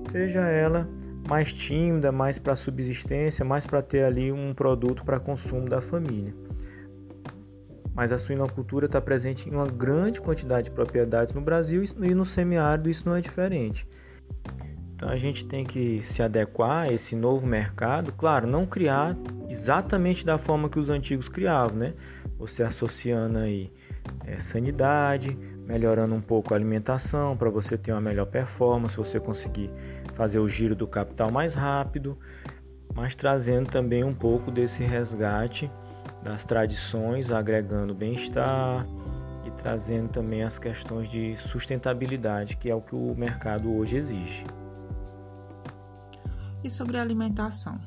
seja 0.05 0.41
ela 0.41 0.85
mais 1.27 1.51
tímida, 1.51 2.11
mais 2.11 2.39
para 2.39 2.55
subsistência, 2.55 3.43
mais 3.43 3.65
para 3.65 3.81
ter 3.81 4.03
ali 4.03 4.31
um 4.31 4.53
produto 4.53 5.03
para 5.03 5.19
consumo 5.19 5.67
da 5.67 5.81
família. 5.81 6.33
Mas 7.93 8.11
a 8.11 8.17
suinocultura 8.17 8.85
está 8.85 9.01
presente 9.01 9.49
em 9.49 9.53
uma 9.53 9.67
grande 9.67 10.21
quantidade 10.21 10.69
de 10.69 10.71
propriedades 10.71 11.33
no 11.33 11.41
Brasil 11.41 11.83
e 11.83 12.13
no 12.13 12.25
semiárido 12.25 12.89
isso 12.89 13.09
não 13.09 13.15
é 13.15 13.21
diferente. 13.21 13.87
Então 14.95 15.09
a 15.09 15.17
gente 15.17 15.45
tem 15.45 15.63
que 15.63 16.03
se 16.07 16.23
adequar 16.23 16.85
a 16.85 16.91
esse 16.91 17.15
novo 17.15 17.45
mercado, 17.45 18.11
claro, 18.13 18.47
não 18.47 18.65
criar 18.65 19.15
exatamente 19.47 20.25
da 20.25 20.37
forma 20.37 20.69
que 20.69 20.79
os 20.79 20.89
antigos 20.89 21.29
criavam, 21.29 21.77
né? 21.77 21.93
Você 22.39 22.63
associando 22.63 23.37
aí 23.37 23.71
é, 24.25 24.39
sanidade, 24.39 25.37
melhorando 25.67 26.15
um 26.15 26.21
pouco 26.21 26.53
a 26.53 26.57
alimentação 26.57 27.35
para 27.37 27.49
você 27.49 27.77
ter 27.77 27.91
uma 27.91 28.01
melhor 28.01 28.25
performance, 28.25 28.95
você 28.97 29.19
conseguir 29.19 29.69
fazer 30.17 30.39
o 30.39 30.47
giro 30.49 30.75
do 30.75 30.87
capital 30.87 31.31
mais 31.31 31.53
rápido, 31.53 32.17
mas 32.95 33.15
trazendo 33.15 33.69
também 33.69 34.03
um 34.03 34.15
pouco 34.15 34.49
desse 34.49 34.83
resgate 34.83 35.71
das 36.23 36.43
tradições, 36.43 37.31
agregando 37.31 37.93
bem-estar 37.93 38.85
e 39.45 39.51
trazendo 39.51 40.09
também 40.09 40.41
as 40.41 40.57
questões 40.57 41.07
de 41.07 41.35
sustentabilidade, 41.35 42.57
que 42.57 42.69
é 42.69 42.75
o 42.75 42.81
que 42.81 42.95
o 42.95 43.13
mercado 43.15 43.71
hoje 43.71 43.97
exige. 43.97 44.43
E 46.63 46.71
sobre 46.71 46.97
a 46.97 47.01
alimentação? 47.01 47.79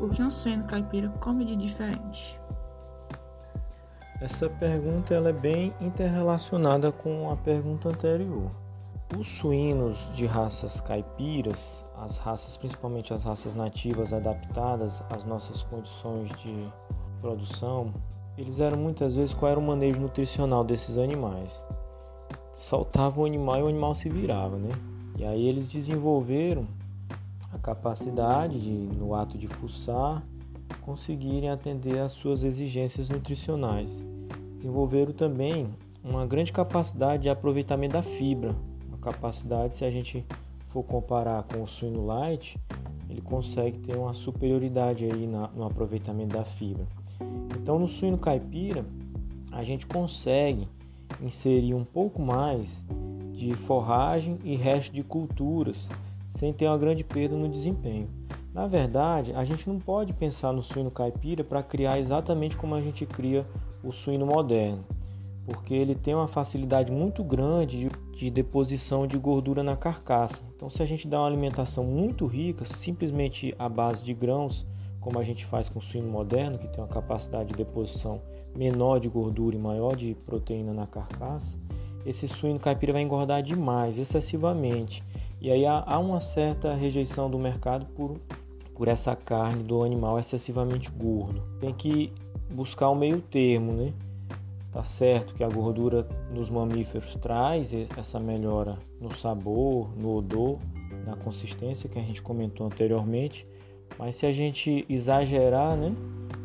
O 0.00 0.08
que 0.08 0.20
um 0.20 0.32
suíno 0.32 0.66
caipira 0.66 1.08
come 1.20 1.44
de 1.44 1.54
diferente? 1.54 2.40
Essa 4.20 4.50
pergunta 4.50 5.14
ela 5.14 5.30
é 5.30 5.32
bem 5.32 5.72
interrelacionada 5.80 6.90
com 6.90 7.30
a 7.30 7.36
pergunta 7.36 7.88
anterior. 7.88 8.50
Os 9.18 9.28
suínos 9.28 9.98
de 10.14 10.24
raças 10.24 10.80
caipiras, 10.80 11.84
as 11.98 12.16
raças, 12.16 12.56
principalmente 12.56 13.12
as 13.12 13.24
raças 13.24 13.54
nativas 13.54 14.12
adaptadas 14.12 15.02
às 15.10 15.24
nossas 15.24 15.62
condições 15.62 16.30
de 16.44 16.66
produção, 17.20 17.92
eles 18.38 18.58
eram 18.58 18.78
muitas 18.78 19.14
vezes 19.14 19.34
qual 19.34 19.50
era 19.50 19.60
o 19.60 19.62
manejo 19.62 20.00
nutricional 20.00 20.64
desses 20.64 20.96
animais. 20.96 21.52
Soltava 22.54 23.20
o 23.20 23.26
animal 23.26 23.58
e 23.58 23.62
o 23.62 23.68
animal 23.68 23.94
se 23.94 24.08
virava, 24.08 24.56
né? 24.56 24.70
E 25.18 25.24
aí 25.24 25.46
eles 25.46 25.68
desenvolveram 25.68 26.66
a 27.52 27.58
capacidade 27.58 28.58
de, 28.58 28.96
no 28.96 29.14
ato 29.14 29.36
de 29.36 29.46
fuçar, 29.46 30.22
conseguirem 30.80 31.50
atender 31.50 31.98
às 31.98 32.12
suas 32.12 32.42
exigências 32.42 33.10
nutricionais. 33.10 34.02
Desenvolveram 34.54 35.12
também 35.12 35.68
uma 36.02 36.26
grande 36.26 36.50
capacidade 36.50 37.24
de 37.24 37.28
aproveitamento 37.28 37.92
da 37.92 38.02
fibra, 38.02 38.54
capacidade, 39.02 39.74
se 39.74 39.84
a 39.84 39.90
gente 39.90 40.24
for 40.68 40.82
comparar 40.82 41.42
com 41.42 41.62
o 41.62 41.68
suíno 41.68 42.06
light, 42.06 42.56
ele 43.10 43.20
consegue 43.20 43.78
ter 43.80 43.96
uma 43.96 44.14
superioridade 44.14 45.04
aí 45.04 45.26
na, 45.26 45.48
no 45.48 45.64
aproveitamento 45.64 46.34
da 46.34 46.44
fibra. 46.44 46.86
Então, 47.60 47.78
no 47.78 47.88
suíno 47.88 48.16
caipira, 48.16 48.86
a 49.50 49.62
gente 49.62 49.86
consegue 49.86 50.66
inserir 51.20 51.74
um 51.74 51.84
pouco 51.84 52.22
mais 52.22 52.70
de 53.34 53.52
forragem 53.54 54.38
e 54.44 54.56
resto 54.56 54.92
de 54.92 55.02
culturas 55.02 55.88
sem 56.30 56.52
ter 56.52 56.66
uma 56.66 56.78
grande 56.78 57.04
perda 57.04 57.36
no 57.36 57.48
desempenho. 57.48 58.08
Na 58.54 58.66
verdade, 58.66 59.32
a 59.34 59.44
gente 59.44 59.68
não 59.68 59.78
pode 59.78 60.12
pensar 60.12 60.52
no 60.52 60.62
suíno 60.62 60.90
caipira 60.90 61.42
para 61.42 61.62
criar 61.62 61.98
exatamente 61.98 62.56
como 62.56 62.74
a 62.74 62.80
gente 62.80 63.04
cria 63.04 63.46
o 63.82 63.92
suíno 63.92 64.26
moderno, 64.26 64.84
porque 65.44 65.74
ele 65.74 65.94
tem 65.94 66.14
uma 66.14 66.28
facilidade 66.28 66.92
muito 66.92 67.24
grande 67.24 67.80
de, 67.80 67.90
de 68.22 68.30
deposição 68.30 69.06
de 69.06 69.18
gordura 69.18 69.62
na 69.62 69.76
carcaça. 69.76 70.42
Então, 70.54 70.70
se 70.70 70.80
a 70.80 70.86
gente 70.86 71.08
dá 71.08 71.18
uma 71.18 71.26
alimentação 71.26 71.82
muito 71.84 72.26
rica, 72.26 72.64
simplesmente 72.64 73.52
à 73.58 73.68
base 73.68 74.04
de 74.04 74.14
grãos, 74.14 74.64
como 75.00 75.18
a 75.18 75.24
gente 75.24 75.44
faz 75.44 75.68
com 75.68 75.80
o 75.80 75.82
suíno 75.82 76.08
moderno, 76.08 76.56
que 76.56 76.68
tem 76.68 76.82
uma 76.82 76.88
capacidade 76.88 77.48
de 77.48 77.56
deposição 77.56 78.22
menor 78.56 79.00
de 79.00 79.08
gordura 79.08 79.56
e 79.56 79.58
maior 79.58 79.96
de 79.96 80.14
proteína 80.26 80.72
na 80.72 80.86
carcaça, 80.86 81.58
esse 82.06 82.28
suíno 82.28 82.60
caipira 82.60 82.92
vai 82.92 83.02
engordar 83.02 83.42
demais, 83.42 83.98
excessivamente. 83.98 85.02
E 85.40 85.50
aí 85.50 85.66
há, 85.66 85.98
uma 85.98 86.20
certa 86.20 86.74
rejeição 86.74 87.28
do 87.28 87.38
mercado 87.38 87.86
por 87.86 88.20
por 88.74 88.88
essa 88.88 89.14
carne 89.14 89.62
do 89.62 89.82
animal 89.84 90.18
excessivamente 90.18 90.90
gordo. 90.90 91.42
Tem 91.60 91.72
que 91.72 92.12
buscar 92.50 92.88
o 92.88 92.94
meio 92.94 93.20
termo, 93.20 93.72
né? 93.72 93.92
Tá 94.72 94.82
certo 94.84 95.34
que 95.34 95.44
a 95.44 95.48
gordura 95.48 96.08
nos 96.32 96.48
mamíferos 96.48 97.14
traz 97.16 97.74
essa 97.96 98.18
melhora 98.18 98.78
no 98.98 99.14
sabor, 99.14 99.90
no 100.00 100.16
odor, 100.16 100.58
na 101.04 101.14
consistência 101.14 101.90
que 101.90 101.98
a 101.98 102.02
gente 102.02 102.22
comentou 102.22 102.66
anteriormente, 102.66 103.46
mas 103.98 104.14
se 104.14 104.24
a 104.24 104.32
gente 104.32 104.86
exagerar, 104.88 105.76
né? 105.76 105.94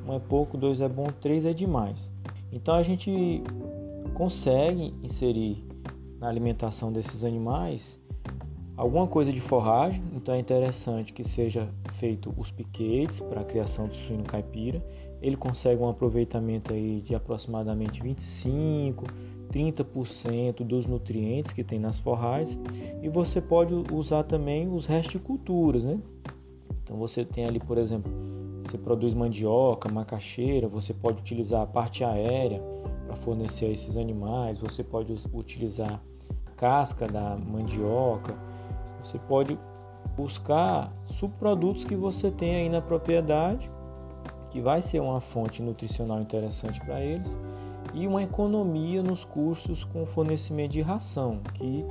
Um 0.06 0.14
é 0.14 0.20
pouco, 0.20 0.58
dois 0.58 0.82
é 0.82 0.90
bom, 0.90 1.08
três 1.22 1.46
é 1.46 1.54
demais. 1.54 2.12
Então 2.52 2.76
a 2.76 2.84
gente 2.84 3.42
consegue 4.14 4.94
inserir 5.02 5.66
na 6.20 6.28
alimentação 6.28 6.92
desses 6.92 7.24
animais 7.24 7.98
alguma 8.76 9.08
coisa 9.08 9.32
de 9.32 9.40
forragem, 9.40 10.04
então 10.14 10.36
é 10.36 10.40
interessante 10.40 11.14
que 11.14 11.24
seja 11.24 11.70
feito 12.00 12.34
os 12.38 12.52
piquetes 12.52 13.20
para 13.20 13.42
a 13.42 13.44
criação 13.44 13.88
do 13.88 13.96
suíno 13.96 14.24
caipira. 14.24 14.84
Ele 15.22 15.36
consegue 15.36 15.82
um 15.82 15.90
aproveitamento 15.90 16.74
aí 16.74 17.02
de 17.02 17.16
aproximadamente 17.16 18.02
25, 18.02 19.06
30% 19.52 20.64
dos 20.64 20.86
nutrientes 20.86 21.52
que 21.52 21.64
tem 21.64 21.80
nas 21.80 21.98
forragens 21.98 22.60
e 23.02 23.10
você 23.10 23.42
pode 23.42 23.74
usar 23.92 24.24
também 24.24 24.68
os 24.68 24.86
restos 24.86 25.14
de 25.14 25.20
culturas, 25.20 25.84
né? 25.84 26.00
Então 26.84 26.98
você 26.98 27.26
tem 27.26 27.46
ali, 27.46 27.60
por 27.60 27.78
exemplo, 27.78 28.12
você 28.62 28.78
produz 28.78 29.14
mandioca, 29.14 29.92
macaxeira, 29.92 30.68
você 30.68 30.94
pode 30.94 31.22
utilizar 31.22 31.62
a 31.62 31.66
parte 31.66 32.04
aérea 32.04 32.62
para 33.06 33.16
fornecer 33.16 33.66
a 33.66 33.70
esses 33.70 33.98
animais, 33.98 34.60
você 34.60 34.84
pode 34.84 35.14
utilizar 35.34 36.02
a 36.46 36.52
casca 36.52 37.08
da 37.08 37.36
mandioca, 37.38 38.36
você 39.02 39.18
pode 39.20 39.58
buscar 40.16 40.92
subprodutos 41.06 41.84
que 41.84 41.96
você 41.96 42.32
tem 42.32 42.56
aí 42.56 42.70
na 42.70 42.82
propriedade, 42.82 43.70
que 44.50 44.62
vai 44.62 44.82
ser 44.82 45.00
uma 45.00 45.20
fonte 45.20 45.62
nutricional 45.62 46.22
interessante 46.22 46.80
para 46.82 47.02
eles, 47.02 47.38
e 47.94 48.08
uma 48.08 48.24
economia 48.24 49.02
nos 49.02 49.24
custos 49.24 49.84
com 49.84 50.06
fornecimento 50.06 50.72
de 50.72 50.82
ração, 50.82 51.40
que 51.54 51.86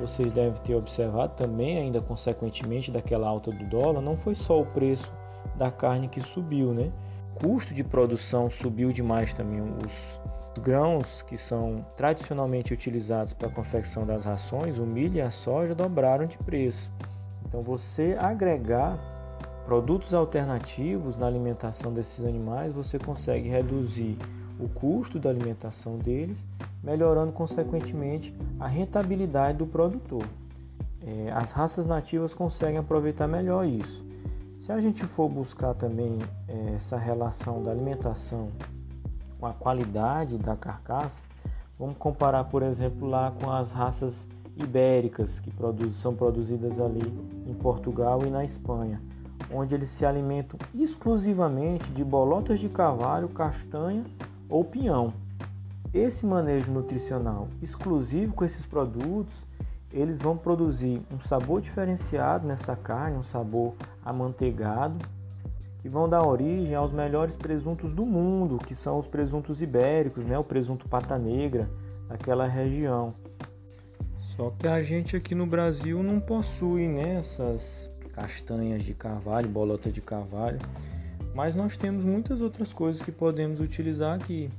vocês 0.00 0.32
devem 0.32 0.60
ter 0.62 0.74
observado 0.74 1.34
também, 1.36 1.78
ainda 1.78 2.00
consequentemente 2.00 2.90
daquela 2.90 3.28
alta 3.28 3.50
do 3.50 3.64
dólar, 3.66 4.00
não 4.00 4.16
foi 4.16 4.34
só 4.34 4.60
o 4.60 4.66
preço 4.66 5.10
da 5.56 5.70
carne 5.70 6.08
que 6.08 6.20
subiu, 6.20 6.72
né? 6.72 6.90
O 7.36 7.48
custo 7.48 7.74
de 7.74 7.84
produção 7.84 8.50
subiu 8.50 8.92
demais 8.92 9.32
também. 9.34 9.60
Os 9.60 10.20
grãos 10.60 11.22
que 11.22 11.36
são 11.36 11.84
tradicionalmente 11.96 12.72
utilizados 12.72 13.32
para 13.32 13.48
a 13.48 13.50
confecção 13.50 14.06
das 14.06 14.24
rações, 14.24 14.78
o 14.78 14.86
milho 14.86 15.16
e 15.16 15.20
a 15.20 15.30
soja, 15.30 15.74
dobraram 15.74 16.26
de 16.26 16.38
preço. 16.38 16.90
Então, 17.52 17.62
você 17.62 18.16
agregar 18.18 18.98
produtos 19.66 20.14
alternativos 20.14 21.18
na 21.18 21.26
alimentação 21.26 21.92
desses 21.92 22.24
animais, 22.24 22.72
você 22.72 22.98
consegue 22.98 23.46
reduzir 23.46 24.16
o 24.58 24.66
custo 24.70 25.18
da 25.18 25.28
alimentação 25.28 25.98
deles, 25.98 26.46
melhorando 26.82 27.30
consequentemente 27.30 28.34
a 28.58 28.66
rentabilidade 28.66 29.58
do 29.58 29.66
produtor. 29.66 30.24
É, 31.06 31.30
as 31.30 31.52
raças 31.52 31.86
nativas 31.86 32.32
conseguem 32.32 32.78
aproveitar 32.78 33.28
melhor 33.28 33.66
isso. 33.66 34.02
Se 34.58 34.72
a 34.72 34.80
gente 34.80 35.04
for 35.04 35.28
buscar 35.28 35.74
também 35.74 36.20
é, 36.48 36.76
essa 36.76 36.96
relação 36.96 37.62
da 37.62 37.70
alimentação 37.70 38.48
com 39.38 39.44
a 39.44 39.52
qualidade 39.52 40.38
da 40.38 40.56
carcaça, 40.56 41.22
vamos 41.78 41.98
comparar, 41.98 42.44
por 42.44 42.62
exemplo, 42.62 43.06
lá 43.06 43.30
com 43.30 43.50
as 43.50 43.72
raças 43.72 44.26
ibéricas 44.56 45.40
que 45.40 45.50
produz, 45.50 45.94
são 45.96 46.14
produzidas 46.14 46.78
ali 46.78 47.02
em 47.46 47.54
Portugal 47.54 48.20
e 48.26 48.30
na 48.30 48.44
Espanha, 48.44 49.00
onde 49.52 49.74
eles 49.74 49.90
se 49.90 50.04
alimentam 50.04 50.58
exclusivamente 50.74 51.90
de 51.90 52.04
bolotas 52.04 52.60
de 52.60 52.68
cavalo, 52.68 53.28
castanha 53.28 54.04
ou 54.48 54.64
pinhão. 54.64 55.12
Esse 55.92 56.24
manejo 56.24 56.72
nutricional 56.72 57.48
exclusivo 57.60 58.34
com 58.34 58.44
esses 58.44 58.64
produtos, 58.64 59.34
eles 59.92 60.20
vão 60.20 60.36
produzir 60.36 61.02
um 61.12 61.20
sabor 61.20 61.60
diferenciado 61.60 62.46
nessa 62.46 62.74
carne, 62.74 63.18
um 63.18 63.22
sabor 63.22 63.74
amanteigado, 64.04 64.96
que 65.80 65.88
vão 65.88 66.08
dar 66.08 66.26
origem 66.26 66.74
aos 66.74 66.92
melhores 66.92 67.36
presuntos 67.36 67.92
do 67.92 68.06
mundo, 68.06 68.56
que 68.56 68.74
são 68.74 68.98
os 68.98 69.06
presuntos 69.06 69.60
ibéricos, 69.60 70.24
né? 70.24 70.38
o 70.38 70.44
presunto 70.44 70.88
pata 70.88 71.18
negra 71.18 71.68
daquela 72.08 72.46
região. 72.46 73.14
Só 74.36 74.50
que 74.58 74.66
a 74.66 74.80
gente 74.80 75.14
aqui 75.14 75.34
no 75.34 75.46
Brasil 75.46 76.02
não 76.02 76.18
possui 76.18 76.88
né, 76.88 77.16
essas 77.18 77.90
castanhas 78.12 78.82
de 78.82 78.94
carvalho, 78.94 79.48
bolota 79.48 79.90
de 79.90 80.00
carvalho. 80.00 80.58
Mas 81.34 81.54
nós 81.54 81.76
temos 81.76 82.04
muitas 82.04 82.40
outras 82.40 82.72
coisas 82.72 83.02
que 83.02 83.12
podemos 83.12 83.60
utilizar 83.60 84.14
aqui. 84.14 84.50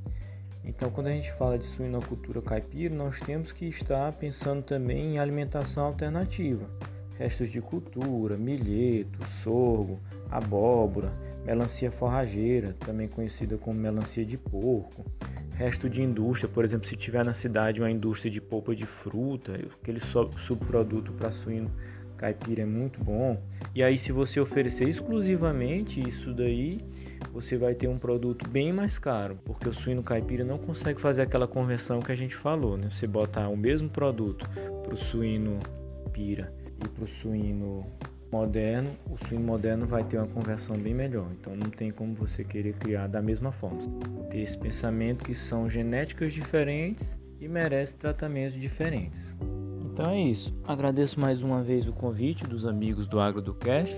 Então, 0.63 0.89
quando 0.89 1.07
a 1.07 1.11
gente 1.11 1.31
fala 1.33 1.57
de 1.57 1.65
suinocultura 1.65 2.41
caipira, 2.41 2.93
nós 2.93 3.19
temos 3.19 3.51
que 3.51 3.65
estar 3.65 4.13
pensando 4.13 4.63
também 4.63 5.15
em 5.15 5.19
alimentação 5.19 5.85
alternativa. 5.87 6.65
Restos 7.17 7.51
de 7.51 7.61
cultura, 7.61 8.37
milheto, 8.37 9.19
sorgo, 9.43 9.99
abóbora, 10.31 11.11
melancia 11.45 11.91
forrageira, 11.91 12.75
também 12.79 13.07
conhecida 13.07 13.57
como 13.57 13.79
melancia 13.79 14.25
de 14.25 14.37
porco. 14.37 15.05
Resto 15.51 15.89
de 15.89 16.01
indústria, 16.01 16.49
por 16.49 16.63
exemplo, 16.63 16.87
se 16.87 16.95
tiver 16.95 17.23
na 17.23 17.33
cidade 17.33 17.79
uma 17.79 17.91
indústria 17.91 18.31
de 18.31 18.41
polpa 18.41 18.75
de 18.75 18.85
fruta, 18.85 19.53
aquele 19.81 19.99
subproduto 19.99 21.13
para 21.13 21.29
suíno 21.29 21.71
caipira 22.17 22.61
é 22.61 22.65
muito 22.65 23.03
bom. 23.03 23.41
E 23.75 23.83
aí, 23.83 23.97
se 23.97 24.11
você 24.11 24.39
oferecer 24.39 24.87
exclusivamente 24.87 26.01
isso 26.07 26.33
daí, 26.33 26.79
você 27.31 27.57
vai 27.57 27.75
ter 27.75 27.87
um 27.87 27.97
produto 27.97 28.47
bem 28.47 28.71
mais 28.71 28.97
caro, 28.97 29.37
porque 29.43 29.67
o 29.67 29.73
suíno 29.73 30.01
caipira 30.01 30.43
não 30.43 30.57
consegue 30.57 31.01
fazer 31.01 31.23
aquela 31.23 31.47
conversão 31.47 31.99
que 31.99 32.11
a 32.11 32.15
gente 32.15 32.35
falou, 32.35 32.77
né? 32.77 32.89
Você 32.91 33.05
botar 33.05 33.49
o 33.49 33.57
mesmo 33.57 33.89
produto 33.89 34.49
para 34.83 34.93
o 34.93 34.97
suíno 34.97 35.59
pira 36.13 36.53
e 36.83 36.87
para 36.87 37.03
o 37.03 37.07
suíno 37.07 37.85
moderno, 38.33 38.89
o 39.11 39.27
suíno 39.27 39.45
moderno 39.45 39.85
vai 39.85 40.03
ter 40.03 40.17
uma 40.17 40.25
conversão 40.25 40.75
bem 40.75 40.91
melhor. 40.91 41.27
Então 41.39 41.55
não 41.55 41.69
tem 41.69 41.91
como 41.91 42.15
você 42.15 42.43
querer 42.43 42.73
criar 42.73 43.05
da 43.05 43.21
mesma 43.21 43.51
forma. 43.51 43.79
Ter 44.27 44.39
esse 44.39 44.57
pensamento 44.57 45.23
que 45.23 45.35
são 45.35 45.69
genéticas 45.69 46.33
diferentes 46.33 47.15
e 47.39 47.47
merecem 47.47 47.99
tratamentos 47.99 48.59
diferentes. 48.59 49.37
Então 49.85 50.09
é 50.09 50.19
isso. 50.19 50.51
Agradeço 50.63 51.19
mais 51.19 51.43
uma 51.43 51.61
vez 51.61 51.87
o 51.87 51.93
convite 51.93 52.43
dos 52.45 52.65
amigos 52.65 53.05
do 53.05 53.19
Agro 53.19 53.39
do 53.39 53.53
Cash. 53.53 53.95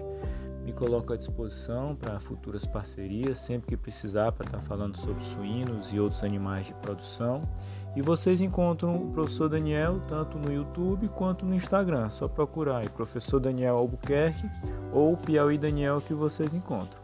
Me 0.66 0.74
coloco 0.74 1.14
à 1.14 1.16
disposição 1.16 1.96
para 1.96 2.20
futuras 2.20 2.66
parcerias, 2.66 3.38
sempre 3.38 3.70
que 3.70 3.78
precisar, 3.78 4.32
para 4.32 4.48
estar 4.48 4.62
falando 4.62 4.98
sobre 4.98 5.24
suínos 5.24 5.94
e 5.94 6.00
outros 6.00 6.24
animais 6.24 6.66
de 6.66 6.74
produção. 6.74 7.48
E 7.96 8.02
vocês 8.02 8.42
encontram 8.42 8.96
o 8.96 9.12
professor 9.12 9.48
Daniel 9.48 10.02
tanto 10.08 10.40
no 10.40 10.52
YouTube 10.52 11.08
quanto 11.10 11.46
no 11.46 11.54
Instagram. 11.54 12.10
Só 12.10 12.28
procurar 12.28 12.78
aí, 12.78 12.90
professor 12.90 13.40
Daniel 13.40 13.78
Albuquerque 13.78 14.50
ou 14.92 15.16
Piauí 15.16 15.58
Daniel 15.58 16.02
que 16.02 16.16
vocês 16.16 16.54
encontram. 16.54 17.00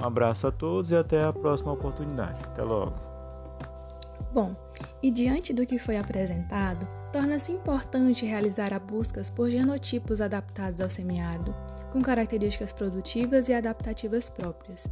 Um 0.00 0.06
abraço 0.06 0.46
a 0.46 0.52
todos 0.52 0.92
e 0.92 0.96
até 0.96 1.24
a 1.24 1.32
próxima 1.32 1.72
oportunidade. 1.72 2.38
Até 2.44 2.62
logo. 2.62 2.94
Bom, 4.32 4.54
e 5.02 5.10
diante 5.10 5.52
do 5.52 5.66
que 5.66 5.78
foi 5.78 5.98
apresentado, 5.98 6.88
torna-se 7.12 7.52
importante 7.52 8.24
realizar 8.24 8.72
a 8.72 8.78
buscas 8.78 9.28
por 9.28 9.50
genotipos 9.50 10.20
adaptados 10.20 10.80
ao 10.80 10.88
semiárido, 10.88 11.54
com 11.92 12.00
características 12.00 12.72
produtivas 12.72 13.48
e 13.48 13.52
adaptativas 13.52 14.28
próprias, 14.30 14.88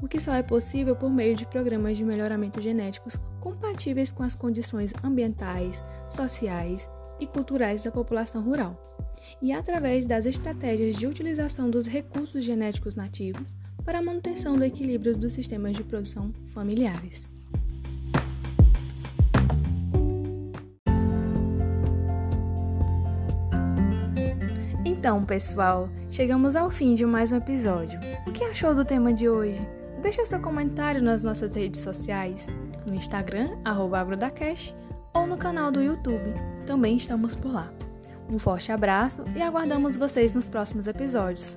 o 0.00 0.06
que 0.06 0.20
só 0.20 0.32
é 0.32 0.42
possível 0.42 0.94
por 0.94 1.10
meio 1.10 1.34
de 1.34 1.44
programas 1.46 1.96
de 1.96 2.04
melhoramento 2.04 2.62
genéticos 2.62 3.18
compatíveis 3.40 4.12
com 4.12 4.22
as 4.22 4.34
condições 4.34 4.92
ambientais, 5.02 5.82
sociais 6.08 6.88
e 7.18 7.26
culturais 7.26 7.82
da 7.82 7.90
população 7.90 8.42
rural, 8.42 8.80
e 9.42 9.52
através 9.52 10.06
das 10.06 10.24
estratégias 10.24 10.96
de 10.96 11.06
utilização 11.06 11.68
dos 11.68 11.86
recursos 11.86 12.44
genéticos 12.44 12.94
nativos 12.94 13.54
para 13.84 13.98
a 13.98 14.02
manutenção 14.02 14.56
do 14.56 14.64
equilíbrio 14.64 15.16
dos 15.16 15.32
sistemas 15.32 15.76
de 15.76 15.82
produção 15.82 16.32
familiares. 16.52 17.35
Então, 25.06 25.24
pessoal, 25.24 25.88
chegamos 26.10 26.56
ao 26.56 26.68
fim 26.68 26.92
de 26.92 27.06
mais 27.06 27.30
um 27.30 27.36
episódio. 27.36 27.96
O 28.26 28.32
que 28.32 28.42
achou 28.42 28.74
do 28.74 28.84
tema 28.84 29.12
de 29.12 29.28
hoje? 29.28 29.60
Deixe 30.02 30.26
seu 30.26 30.40
comentário 30.40 31.00
nas 31.00 31.22
nossas 31.22 31.54
redes 31.54 31.80
sociais, 31.80 32.48
no 32.84 32.92
Instagram, 32.92 33.56
agrodacash, 33.64 34.74
ou 35.14 35.24
no 35.24 35.36
canal 35.36 35.70
do 35.70 35.80
YouTube. 35.80 36.34
Também 36.66 36.96
estamos 36.96 37.36
por 37.36 37.52
lá. 37.52 37.72
Um 38.28 38.36
forte 38.40 38.72
abraço 38.72 39.22
e 39.36 39.40
aguardamos 39.40 39.96
vocês 39.96 40.34
nos 40.34 40.50
próximos 40.50 40.88
episódios. 40.88 41.56